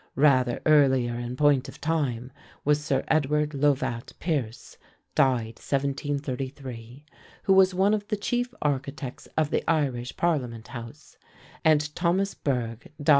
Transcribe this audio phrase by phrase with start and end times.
[0.15, 2.31] Rather earlier in point of time
[2.65, 4.79] was Sir Edward Lovat Pearce
[5.13, 5.21] (d.
[5.21, 7.05] 1733),
[7.43, 11.17] who was one of the chief architects of the Irish Parliament House,
[11.63, 13.09] and Thomas Burgh (d.